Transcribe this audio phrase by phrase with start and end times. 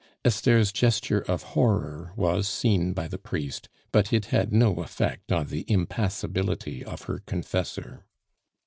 [0.25, 5.45] Esther's gesture of horror was seen by the priest, but it had no effect on
[5.45, 8.03] the impassibility of her confessor.